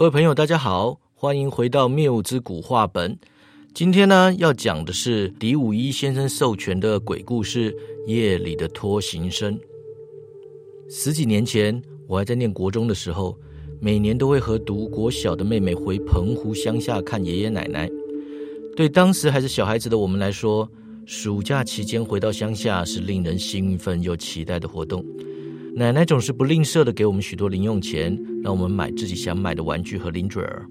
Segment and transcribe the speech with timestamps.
[0.00, 3.18] 各位朋友，大家好，欢迎回到谬之古话本。
[3.74, 7.70] 今天呢，要讲的是狄武一先生授权的鬼故事
[8.06, 9.54] 《夜里的拖行声》。
[10.88, 13.38] 十几年前，我还在念国中的时候，
[13.78, 17.86] 每年都会和读国小的妹妹回澎湖乡下看爷爷奶奶。
[18.74, 20.66] 对当时还是小孩子的我们来说，
[21.04, 25.04] 暑假期间回到乡下是令人兴奋又期待的活动。
[25.80, 30.66] 奶奶总是不吝啬的给我们许多零用钱，让我们买自己想买的玩具和零嘴儿。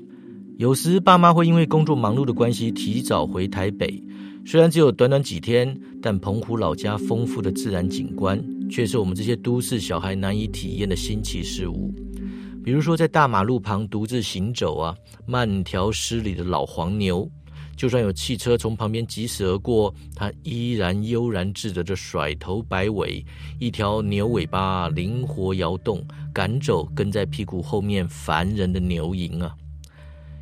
[0.60, 4.04] 有时爸妈会因为工作忙碌的关系提早回台北，
[4.46, 11.92] 虽然只有短短几天，但澎湖老家丰富的自然景观却是我们这些都市小孩难以体验的新奇事物。
[12.64, 14.96] 比如说，在大马路旁独自行走啊，
[15.26, 17.28] 慢条斯理的老黄牛，
[17.80, 23.26] 就算有汽车从旁边疾驶而过，它依然悠然自得着甩头摆尾，
[23.58, 29.56] 一条牛尾巴灵活摇动，赶走跟在屁股后面烦人的牛蝇啊。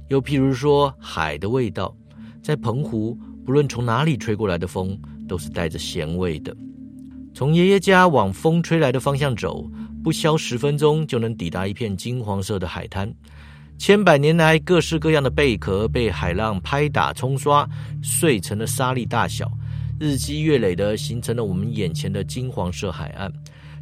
[0.08, 1.95] 又譬如说，海的味道，
[2.42, 6.58] 在澎湖，不论从哪里吹过来的风，都是带着咸味的。
[7.36, 9.70] 从爷爷家往风吹来的方向走，
[10.04, 13.14] 不消十分钟就能抵达一片金黄色的海滩。
[13.78, 17.67] 千百年来，各式各样的贝壳被海浪拍打冲刷，
[18.02, 19.50] 碎成了沙粒大小，
[20.00, 23.31] 日积月累的形成了我们眼前的金黄色海岸。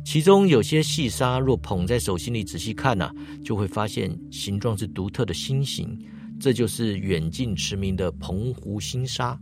[0.04, 3.10] 其中有些细沙，若捧在手心里仔细看呐，
[3.44, 5.98] 就会发现形状是独特的心形。
[6.40, 9.40] 这就是远近驰名的澎湖新沙。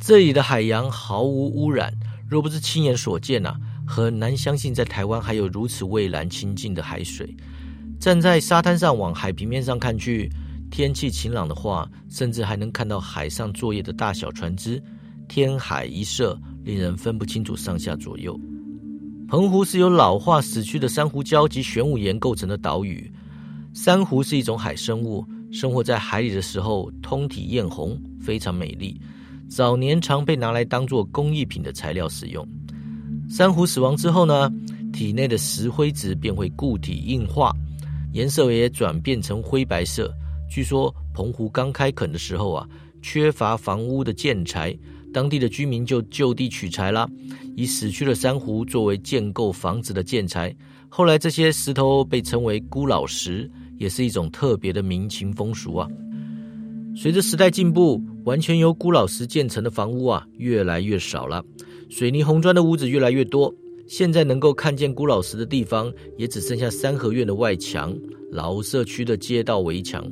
[0.00, 1.94] 这里的海洋毫无污染，
[2.28, 7.34] 若不是亲眼所见呐，很难相信在台湾还有如此蔚蓝清净的海水。
[8.06, 10.30] 站在沙滩上往海平面上看去，
[10.70, 14.80] 天气晴朗的话，甚至还能看到海上作业的大小船只，
[15.26, 18.38] 天海一色，令人分不清楚上下左右。
[19.26, 23.12] 澎湖是由老化死去的珊瑚礁及玄武岩构成的岛屿。
[23.74, 25.26] 珊瑚是一种海生物。
[25.50, 29.00] 生活在海里的时候，通体艳红，非常美丽。
[29.48, 32.46] 早年常被拿来当做工艺品的材料使用。
[33.28, 34.48] 珊瑚死亡之后呢，
[34.92, 37.52] 体内的石灰质便会固体硬化，
[38.16, 40.10] 颜色也转变成灰白色。
[40.48, 42.66] 据说澎湖刚开垦的时候啊，
[43.02, 44.74] 缺乏房屋的建材，
[45.12, 47.06] 当地的居民就就地取材啦，
[47.54, 50.54] 以死去的珊瑚作为建构房子的建材。
[50.88, 53.50] 后来这些石头被称为孤老石。
[53.78, 55.86] 也是一种特别的民情风俗啊。
[56.96, 61.44] 随着时代进步，完全由孤老石建成的房屋啊越来越少了，
[61.90, 63.54] 水泥红砖的屋子越来越多。
[63.86, 67.96] 现在能够看见古老石的地方，也只剩下三合院的外墙、
[68.32, 70.04] 老社区的街道围墙。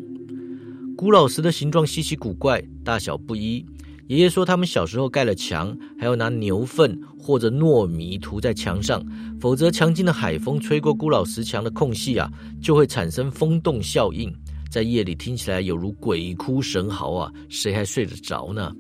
[0.97, 3.65] 古老石的形状稀奇古怪，大小不一。
[4.07, 9.03] 爷爷说，他们小时候盖了墙，还要拿牛粪或者糯米涂在墙上，
[9.41, 12.31] 否则强劲的海风吹过孤老石墙的空隙啊，
[12.63, 14.33] 就会产生风洞效应，
[14.71, 18.71] 在夜里听起来有如鬼哭神嚎啊，谁还睡得着呢？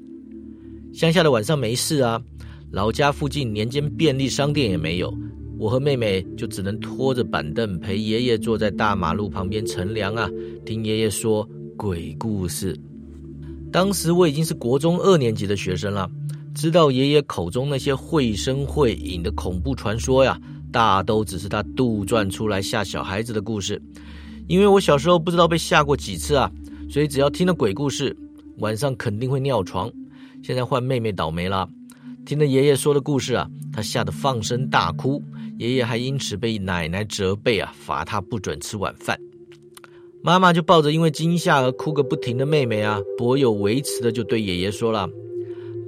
[0.92, 2.22] 乡下的晚上没事啊，
[2.74, 5.16] 老家附近连间便利商店也没有，
[5.56, 10.28] 我和妹妹就只能拖着板凳陪爷爷坐在大马路旁边乘凉啊，
[10.66, 12.76] 听爷爷说鬼故事。
[13.70, 16.10] 当时我已经是国中二年级的学生了，
[16.52, 20.36] 知道爷爷口中那些绘声绘影的恐怖传说呀，
[20.72, 23.80] 大都只是他杜撰出来吓小孩子的故事。
[24.48, 26.50] 因为我小时候不知道被吓过几次啊，
[26.90, 28.16] 所以只要听了鬼故事，
[28.58, 29.88] 晚上肯定会尿床。
[30.42, 31.68] 现在换妹妹倒霉了，
[32.26, 35.22] 听了爷爷说的故事啊，他吓得放声大哭，
[35.58, 39.18] 爷爷还因此被奶奶责备啊，罚他不准吃晚饭。
[40.22, 45.06] 妈妈就抱着因为惊吓而哭个不停的妹妹啊，颇有维持的就对爷爷说了：“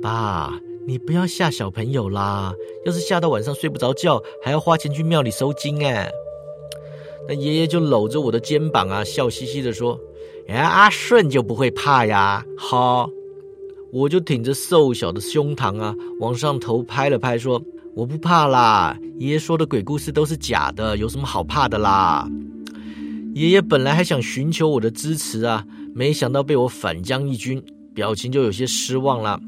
[0.03, 0.53] 爸，
[0.87, 2.53] 你不要吓小朋友啦，
[2.85, 6.11] 要是吓到晚上睡不着觉，还要花钱去庙里收金哎。”
[7.27, 9.99] 那爷爷就搂着我的肩膀啊，笑嘻嘻的说
[10.49, 13.11] ：“哎，阿顺就不会怕呀。”好，
[13.93, 17.63] 我就挺着瘦小的胸膛啊，往上头拍了拍，说
[17.95, 22.29] ：“我不怕啦，爷爷说的鬼故事都是假的，有什么好怕的啦？”
[23.35, 27.63] 爷爷本来还想寻求我的支持啊，没想到被我反将一军，
[27.95, 29.39] 表情就有些失望了。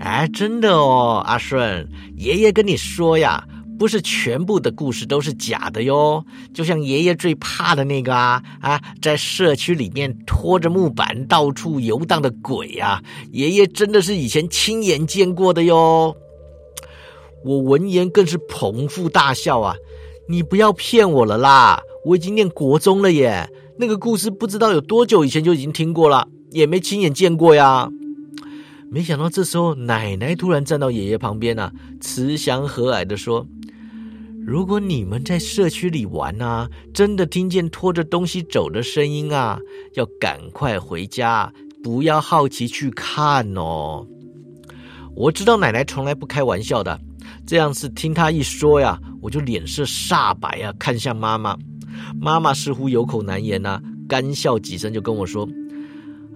[0.00, 3.46] 哎，真的哦，阿顺，爷爷跟你说呀，
[3.78, 6.24] 不是全部的故事都是假的哟。
[6.54, 13.02] 就像爷爷最怕的那个啊啊，在社区里面拖着木板到处游荡的鬼呀，
[13.32, 16.16] 爷爷真的是以前亲眼见过的哟。
[17.44, 19.76] 我闻言更是捧腹大笑啊！
[20.28, 21.80] 你不要骗我了啦！
[22.04, 27.88] 我已经念国中了耶，那个故事不知道有多久以前就已经听过了，也没亲眼见过呀。
[28.90, 33.46] 没想到这时候奶奶突然站到爷爷旁边啊，慈祥和蔼的说
[34.46, 39.58] ：“如果你们在社区里玩啊，真的听见拖着东西走的声音啊，
[39.94, 41.52] 要赶快回家，
[41.82, 44.06] 不要好奇去看哦。
[45.16, 46.96] 我知道奶奶从来不开玩笑的，
[47.44, 51.58] 这样是听她一说呀，我就脸色煞白啊，看向妈妈。
[52.20, 55.44] 妈妈似乎有口难言呐，干笑几声就跟我说：“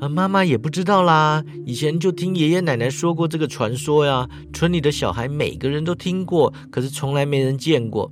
[0.00, 8.11] 啊，妈妈也不知道啦，以前就听爷爷奶奶说过这个传说呀，村里的小孩每个人都听过，可是从来没人见过。”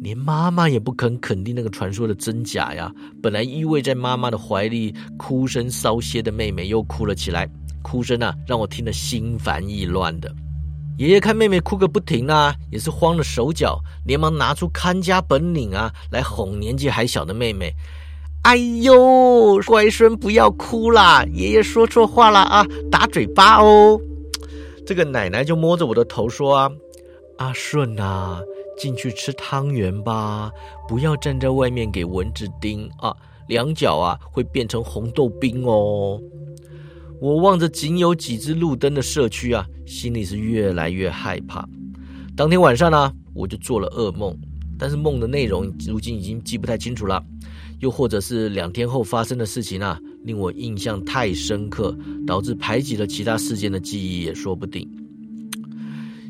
[0.00, 2.88] 连妈妈也不肯肯定那个传说的真假呀！
[3.20, 7.50] 本来依偎在妈妈的怀里，哭声稍歇的妹妹又哭了起来，
[7.82, 10.32] 哭声啊，让我听得心烦意乱的。
[10.98, 17.74] 爷爷看妹妹哭个不停啊，也是慌了手脚，连忙拿出看家本领啊，来哄年纪还小的妹妹。
[18.48, 24.00] 哎呦，乖孙不要哭啦，爷爷说错话了啊，打嘴巴哦。
[24.86, 26.70] 这个奶奶就摸着我的头说啊，
[27.36, 28.40] 阿顺啊。
[28.78, 30.50] 进去吃汤圆吧，
[30.88, 33.14] 不要站在外面给蚊子叮啊！
[33.48, 36.18] 两脚啊会变成红豆冰哦。
[37.20, 41.68] 我望着仅有几只路灯的社区啊，心里是越来越害怕。
[42.34, 44.34] 当天晚上呢，我就做了噩梦，
[44.78, 47.22] 但是梦的内容如今已经记不太清楚了，
[47.80, 51.96] 又或者是两天后发生的事情啊，令我印象太深刻，
[52.26, 54.88] 导致排挤了其他事件的记忆也说不定。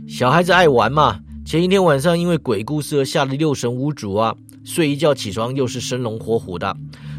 [0.07, 1.21] 小孩子爱玩嘛。
[1.45, 4.37] 前一天晚上，因为鬼故事而吓得六神无主啊！
[4.65, 6.77] 睡一觉起床又是生龙活虎的。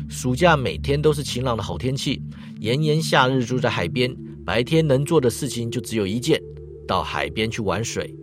[0.07, 2.21] 暑假每天都是晴朗的好天气，
[2.59, 4.15] 炎炎夏日住在海边，
[4.45, 6.39] 白天能做的事情就只有一件：
[6.87, 8.15] 到海边去玩水。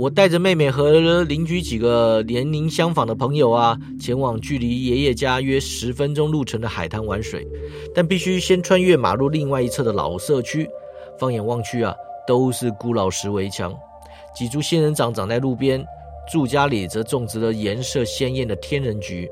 [0.00, 7.46] 我带着妹妹和邻居几个年龄相仿的朋友啊，前往距离爷爷家约十分钟路程的海滩玩水，
[7.94, 10.66] 但必须先穿越马路另外一侧的老社区。
[11.18, 11.94] 放眼望去啊，
[12.26, 13.78] 都是孤老石围墙。
[14.34, 15.84] 几株仙人掌长在路边，
[16.32, 19.28] 住家里则种植了颜色鲜艳的天人菊。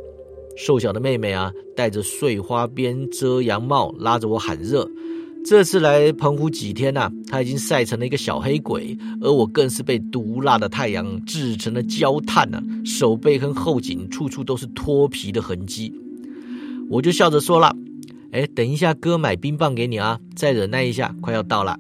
[0.55, 4.87] 瘦小的妹妹啊，戴着碎花边遮阳帽，拉着我喊热。
[5.49, 15.91] 这次来澎湖几天呐，他已经晒成了一个小黑鬼，而我更是被毒辣的太阳制成了焦炭呐，手背和后颈处处都是脱皮的痕迹。
[16.91, 17.75] 我就笑着说了
[18.31, 21.79] ：“哎，等一下哥买冰棒给你啊，再忍耐一下，快要到了。”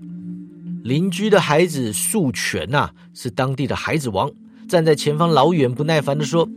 [0.82, 4.30] 邻居的孩子树全呐，是当地的孩子王，
[4.66, 6.48] 站在前方老远不耐烦的说：“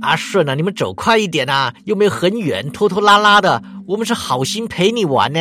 [0.00, 5.38] 阿顺啊，你们走快一点啊，又没有很远，拖拖拉拉的，我们是好心陪你玩呢。”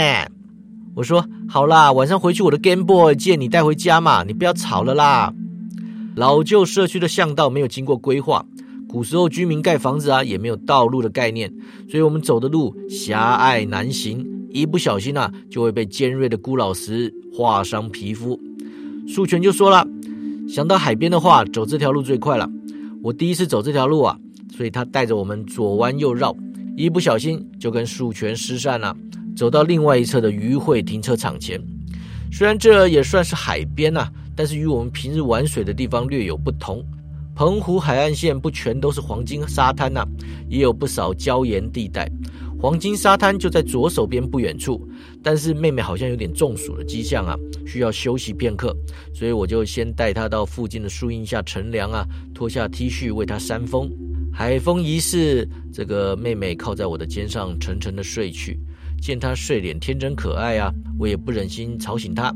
[0.96, 5.34] 我说：“好啦，晚上回去我的 Game Boy 借你带回家嘛，你不要吵了啦。”
[6.16, 8.46] 老旧社区的巷道没有经过规划，
[8.88, 11.52] 古时候居民盖房子啊，也没有道路的概念，
[11.90, 14.24] 所以我们走的路狭隘难行。
[14.52, 18.40] 一不小心啊，就会被尖锐的孤老石划伤皮肤。
[19.08, 19.88] 树泉就说了，
[20.48, 22.48] 想到海边的话，走这条路最快了。
[23.02, 24.16] 我第一次走这条路啊，
[24.56, 26.36] 所以他带着我们左弯右绕，
[26.78, 28.96] 一不小心就跟树泉失散了，
[29.36, 31.62] 走到另外一侧的渔会停车场前。
[32.32, 36.84] 虽然这也算是海边呐，但是与我们平日玩水的地方略有不同。
[37.36, 40.06] 澎湖海岸线不全都是黄金沙滩呐，
[40.48, 42.10] 也有不少礁岩地带。
[42.60, 44.88] 黄金沙滩就在左手边不远处，
[45.22, 47.36] 但是妹妹好像有点中暑的迹象啊，
[47.66, 48.74] 需要休息片刻，
[49.14, 53.92] 所以我就先带她到附近的树荫下乘凉啊，脱下 T 恤为她扇风。
[54.32, 58.60] 海风一逝，这个妹妹靠在我的肩上沉沉的睡去。
[59.04, 62.34] 见他睡脸天真可爱啊，我也不忍心吵醒他。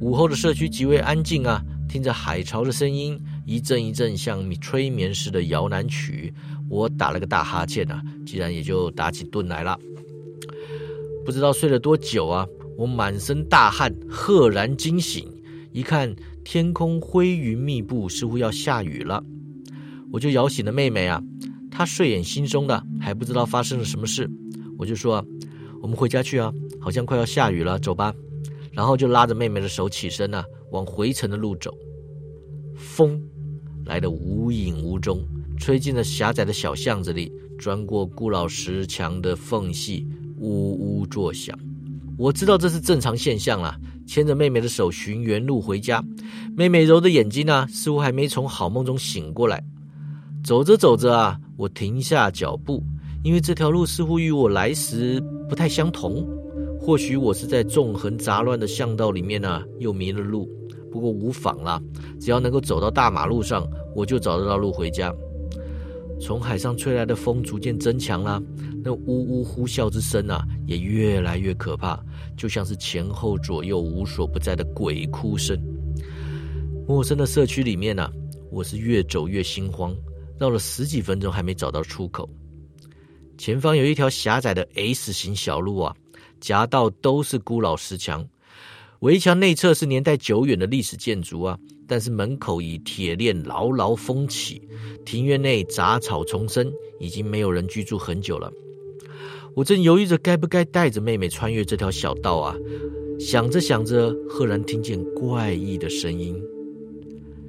[0.00, 6.32] 午后的社区极为安静啊，听着海潮的声音，一阵一阵像催眠似的摇篮曲。
[6.70, 9.78] 我打了个大哈欠啊，竟然也就打起盹来了。
[11.22, 12.46] 不知道睡了多久啊，
[12.78, 15.28] 我满身大汗，赫然惊醒，
[15.70, 19.22] 一看天空灰云密布，似乎要下雨了。
[20.10, 21.22] 我就摇醒了妹妹啊，
[21.70, 24.26] 她睡眼惺忪的，还不知道发生了什么事。
[24.78, 25.22] 我就说
[25.80, 28.14] ：“我们回家去啊，好像快要下雨了，走吧。”
[28.72, 31.76] 然后就拉着妹妹的手起身啊，往回程的路走。
[32.76, 33.20] 风
[33.84, 35.20] 来得无影无踪。
[35.58, 40.06] 吹进了狭窄的小巷子里，钻过古老石墙的缝隙，
[40.38, 41.54] 呜呜作响。
[42.16, 46.02] 我知道这是正常现象了，牵着妹妹的手寻原路回家。
[46.56, 49.62] 妹妹揉着眼睛呢，似乎还没从好梦中醒过来。
[50.42, 52.82] 走着走着啊，我停下脚步，
[53.22, 56.24] 因为这条路似乎与我来时不太相同。
[56.78, 60.48] 或许我是在纵横杂乱的巷道里面呢，又迷了路。
[60.90, 61.82] 不过无妨啦，
[62.20, 65.12] 只要能够走到大马路上，我就找得到路回家。
[66.20, 68.42] 从海上吹来的风逐渐增强了，
[68.82, 72.00] 那呜呜呼啸之声啊，也越来越可怕，
[72.36, 75.58] 就像是前后左右无所不在的鬼哭声。
[76.86, 78.10] 陌生的社区里面呢，
[78.50, 79.94] 我是越走越心慌，
[80.38, 82.28] 绕了十几分钟还没找到出口。
[83.40, 85.96] 前方有一条狭窄的 S 型小路啊，
[86.42, 88.28] 夹道都是孤老石墙，
[88.98, 94.60] 围墙内侧是年代久远的历史建筑啊，但是门口以铁链牢牢封起，
[95.06, 98.52] 庭院内杂草丛生，已经没有人居住很久了。
[99.54, 102.54] 我正犹豫着该不该带着妹妹穿越这条小道啊，
[103.18, 106.38] 想着想着，赫然听见怪异的声音，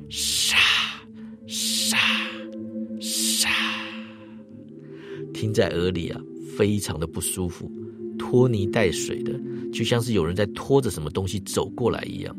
[0.08, 0.56] 沙
[5.42, 6.22] 听在耳里啊，
[6.56, 7.68] 非常的不舒服，
[8.20, 9.34] 拖泥带水的，
[9.74, 12.36] 就像是有人在拖着什么东西走过来一样。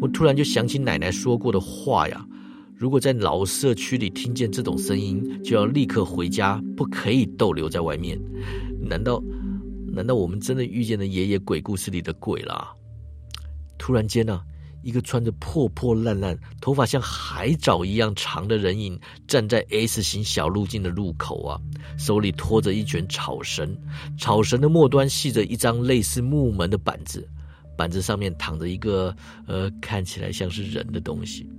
[0.00, 2.24] 我突然就想起奶奶说过的话呀：
[2.76, 8.16] 如果在老社区里听见这种声音，就要立刻回家，不可以逗留在外面。
[8.80, 9.20] 难道，
[9.92, 12.72] 难道我们真的遇见了爷爷鬼故事里的鬼啦？
[13.78, 14.40] 突然间呢？
[14.86, 21.60] 一个穿着破破烂烂、头发像海藻一样长的人影，站在 S 型小路径的路口啊，
[21.98, 23.76] 手里拖着一卷草绳，
[24.16, 27.28] 草绳的末端系着一张类似木门的板子，
[27.76, 29.12] 板子上面躺着一个
[29.48, 31.50] 呃，看起来像是人的东西。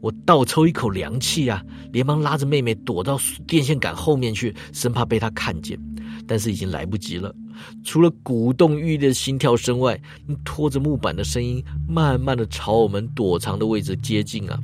[0.00, 5.78] 我倒抽一口凉气啊，连忙拉着妹妹躲到电线杆后面去，生怕被他看见，
[6.26, 7.34] 但是已经来不及了。
[7.84, 10.00] 除了鼓动欲的心跳声外，
[10.44, 14.58] 拖着木板的声音慢慢的朝我们躲藏的位置接近啊！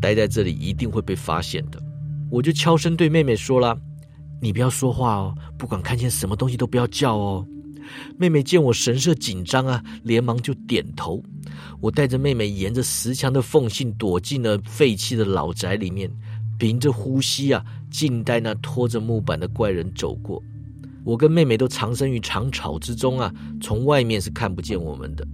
[0.00, 1.82] 待在这里一定会被发现的。
[2.30, 3.78] 我就悄声对妹妹说了
[4.40, 7.46] ：“你不要说话哦，不管看见什么东西都不要叫哦。”
[8.16, 11.22] 妹妹见我神色紧张啊，连忙就点头。
[11.80, 16.10] 我带着妹妹沿着石墙的缝隙躲进了废弃的老宅里面，
[16.58, 20.40] 屏着呼吸啊，静待那拖着木板的怪人走过。
[21.04, 25.26] 我跟妹妹都藏身于长草之中啊，从外面是看不见我们的。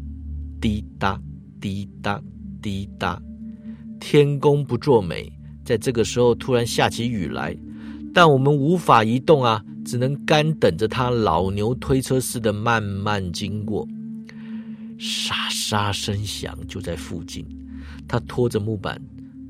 [0.60, 1.20] 滴答
[1.60, 2.20] 滴答
[2.60, 3.20] 滴答，
[4.00, 5.32] 天公不作美，
[5.64, 7.56] 在这个时候突然下起雨来，
[8.12, 13.86] 但我们无法移动啊，只能干等着他老牛推车似的慢慢经过。
[14.98, 17.46] 沙沙声响就在附近，
[18.08, 19.00] 他拖着木板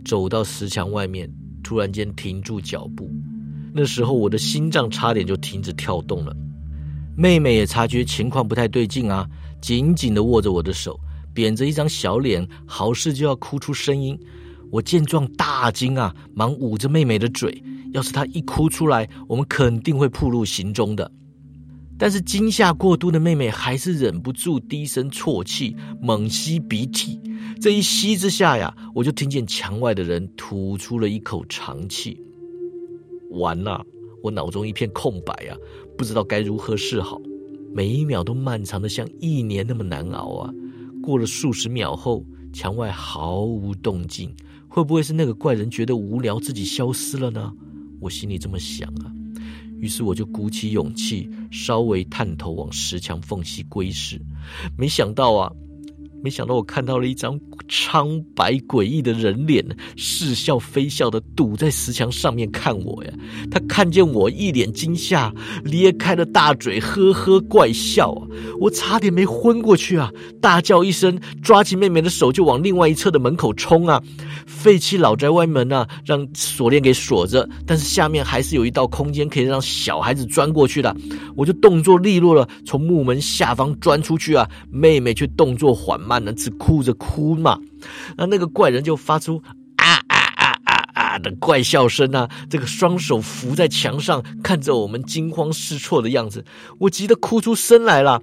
[0.04, 1.32] 走到石墙外面，
[1.62, 3.10] 突然间停住脚步。
[3.80, 6.36] 那时候我的心脏差点就停止跳动了，
[7.16, 9.24] 妹妹也察觉情况不太对劲啊，
[9.60, 10.98] 紧紧的握着我的手，
[11.32, 14.18] 扁着一张小脸，好似就要哭出声音。
[14.72, 21.08] 我见状大惊啊，忙捂着妹妹的嘴，要是她一哭出来，我们肯定会暴露行踪的。
[21.96, 27.20] 但是惊吓过度的妹妹还是忍不住低声啜泣，猛吸鼻涕。
[27.60, 32.20] 这一吸之下呀，我就听见墙外的人吐出了一口长气。
[33.30, 33.84] 完了，
[34.22, 35.56] 我脑中一片空白啊，
[35.96, 37.20] 不知道该如何是好。
[37.72, 40.50] 每一秒都漫长的像一年那么难熬啊！
[41.02, 44.34] 过了数十秒后，墙外毫无动静，
[44.68, 47.52] 会不会是那个怪人觉得无聊，自己消失了呢？
[48.00, 49.12] 我心里这么想啊。
[49.78, 54.20] 于是我就鼓起勇气，稍微探头往石墙缝隙窥视，
[54.76, 55.52] 没想到啊。
[56.22, 59.64] 没想到我看到了一张苍白诡异的人脸，
[59.96, 63.12] 似笑非笑的堵在石墙上面看我呀。
[63.50, 65.32] 他看见我一脸惊吓，
[65.64, 68.26] 咧开了大嘴，呵呵怪笑啊。
[68.58, 70.10] 我差点没昏过去啊！
[70.40, 74.02] 大叫一声，抓起妹妹的手就往另外一侧的门口冲啊。
[74.46, 80.94] 废弃老宅外门啊，让锁链给锁着，但是下面还是有一道空间可以让小孩子钻过去的。
[81.36, 84.48] 我就动作利落了，从木门下方钻出去啊。
[84.70, 87.58] 妹妹却动作缓慢的，只哭着哭嘛。
[88.16, 89.42] 那那个怪人就发出
[89.76, 96.44] 啊啊啊啊啊的怪笑声啊，这个双手扶在墙上，看着我们惊慌失措的样子，
[96.80, 98.22] 我急得哭出声来了。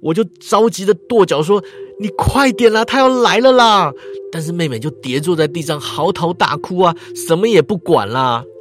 [0.00, 1.62] 我就着急的跺脚说
[2.00, 3.92] ：“你快点啦，他要来了啦！”
[4.32, 8.44] 但是妹妹就跌坐在地上嚎啕大哭啊，什么也不管啦。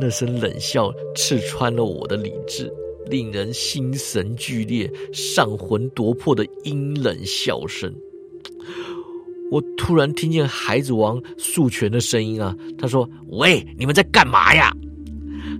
[0.00, 2.72] 那声冷笑刺穿了我的理智，
[3.08, 7.94] 令人心神俱裂、丧魂夺魄的阴冷笑声。
[9.50, 14.72] 我突然听见孩子王素泉的声音啊，他说：“喂，你们在干嘛呀？”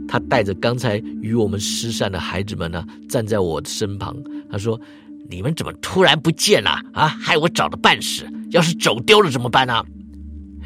[0.06, 4.16] 他带着刚才与我们失散的孩子们呢，站在我的身旁。
[4.50, 4.80] 他说
[5.28, 7.08] ：“你们怎么突然不见了啊？
[7.08, 8.24] 害我找了半死。
[8.50, 9.84] 要是走丢了怎么办呢？”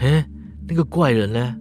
[0.00, 0.26] 哎，
[0.68, 1.56] 那个怪人呢？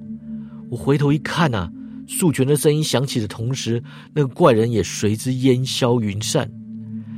[0.70, 1.70] 我回头一看呐，
[2.07, 3.81] 树泉的声音响起的同时，
[4.13, 6.50] 那个怪人也随之烟消云散。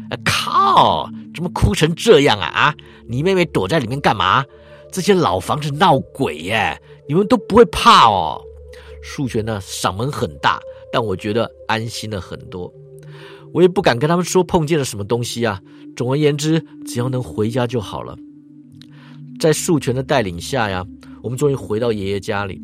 [0.09, 1.09] 啊靠！
[1.33, 2.45] 怎么哭成这样啊？
[2.45, 2.75] 啊！
[3.07, 4.45] 你妹妹躲在里面干嘛？
[4.91, 6.79] 这些老房子闹鬼耶！
[7.07, 8.39] 你们都不会怕哦？
[9.01, 10.59] 数学呢，嗓门很大，
[10.91, 12.71] 但我觉得安心了很多。
[13.51, 15.59] 我也不敢跟他们说碰见了什么东西啊。
[15.95, 18.15] 总而言之，只要能回家就好了。
[19.39, 20.85] 在树泉的带领下呀，
[21.23, 22.61] 我们终于回到爷爷家里。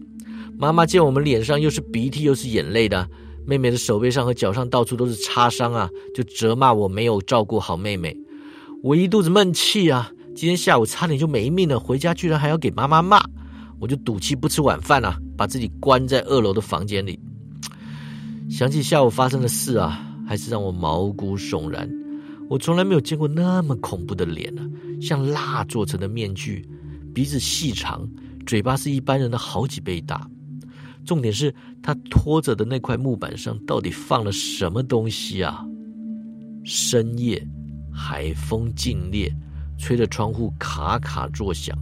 [0.62, 3.10] 妈妈见我们脸上又是鼻涕又是眼泪的，
[3.48, 8.16] 妹妹的手背上和脚上到处都是擦伤啊，就责骂我没有照顾好妹妹。
[8.84, 13.20] 我一肚子闷气啊，今天下午差点就没命了，回家居然还要给妈妈骂，
[13.80, 17.20] 我就赌气不吃晚饭啊，把自己关在二楼的房间里。
[18.48, 21.90] 想起下午发生的事啊，还是让我毛骨悚然。
[22.48, 24.62] 我从来没有见过那么恐怖的脸啊，
[25.02, 26.64] 像蜡做成的面具，
[27.16, 28.08] 鼻子细长，
[28.46, 30.30] 嘴巴是一般人的好几倍大。
[31.06, 35.66] 重点是他拖着的那块木板上到底放了什么东西啊？
[36.64, 37.42] 深夜，
[37.94, 39.32] 海风劲冽，
[39.78, 41.78] 吹着窗户咔咔作响。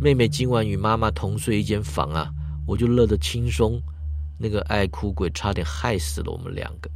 [0.00, 2.30] 妹妹今晚与妈妈同睡一间房啊，
[2.66, 3.80] 我就乐得轻松。
[4.38, 6.90] 那个爱哭鬼差点害死了我们两个。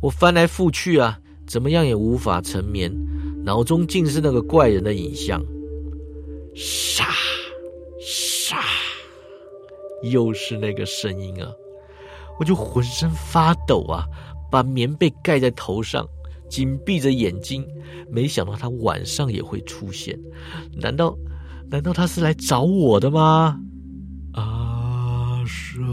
[0.00, 1.18] 我翻来覆去啊。
[1.46, 2.90] 怎么样也无法成眠，
[3.44, 5.44] 脑中尽是那个怪人的影像。
[6.54, 7.04] 杀，
[8.00, 8.62] 杀，
[10.10, 11.48] 又是那个声音啊！
[12.38, 14.04] 我就浑身发抖啊，
[14.50, 16.06] 把棉被盖在头上，
[16.48, 17.64] 紧闭着眼睛。
[18.10, 20.18] 没想到他晚上也会出现，
[20.80, 21.16] 难道
[21.70, 23.60] 难道他是来找我的吗？
[24.32, 25.84] 阿顺。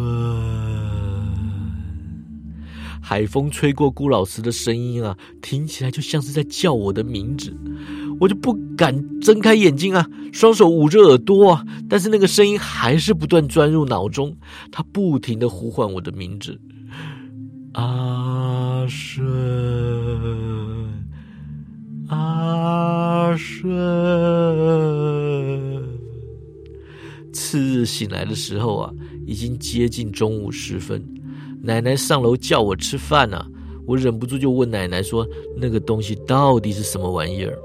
[3.03, 7.53] 海风吹过顾老师的声音啊，听起来就像是在叫我的名字，
[8.21, 14.37] 我就不敢睁开眼睛啊，双手捂着耳朵啊，但是那个声音还是不断钻入脑中，
[14.71, 16.61] 他不停的呼唤我的名字，
[17.73, 19.25] 阿顺，
[22.09, 23.65] 阿顺。
[27.33, 28.93] 次日醒来的时候啊，
[29.25, 31.03] 已经接近中午时分。
[31.63, 33.43] 奶奶上楼叫我吃饭呢，
[33.87, 37.57] 我忍不住就问奶奶说：“那个东西到底是什么玩意儿？”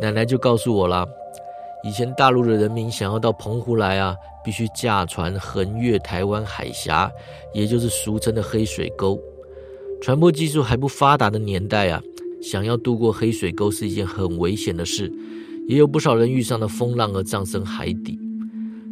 [0.00, 1.06] 奶奶就告诉我了：
[1.84, 7.10] 以前大陆的人民想要到澎湖来啊，必须驾船横越台湾海峡，
[7.52, 9.18] 也就是俗称的黑水沟。
[10.00, 12.00] 船舶技术还不发达的年代啊，
[12.42, 15.12] 想要渡过黑水沟是一件很危险的事，
[15.66, 18.18] 也有不少人遇上了风浪而葬身海底。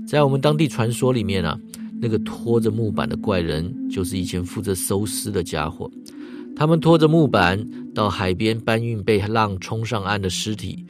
[0.09, 1.59] 在我们当地传说里面啊。
[1.99, 5.91] 那个拖着木板的怪人，就是以前负责收尸的家伙。
[6.55, 7.59] 他们拖着木板
[7.95, 10.85] 到海边搬运被浪冲上岸的尸体，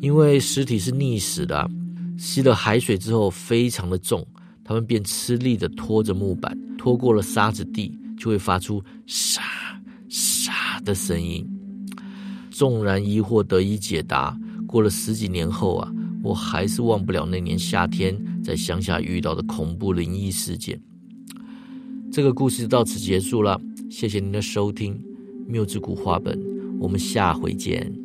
[0.00, 1.70] 因为尸体是溺死的，
[2.18, 4.26] 吸了海水之后非常的重，
[4.64, 9.42] 他们便吃力的拖着木板，拖过了沙子地，就会发出沙
[10.08, 11.46] 沙的声音。
[12.50, 15.92] 纵然疑惑得以解答，过了十几年后啊。
[16.22, 20.78] 我还是忘不了那年夏天在乡下遇到的恐怖灵异事件。
[22.12, 23.58] 这个故事到此结束了，
[23.88, 24.94] 谢谢您的收听，
[25.46, 26.38] 《谬之谷花本》，
[26.78, 27.99] 我们下回见。